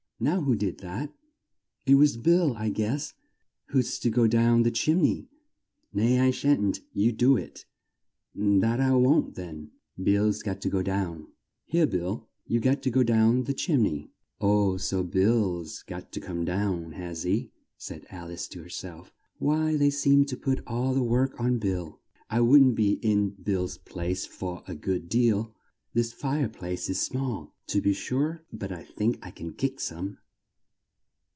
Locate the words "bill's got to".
9.99-10.69, 15.01-16.19